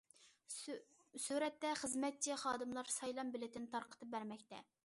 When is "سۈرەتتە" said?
1.25-1.75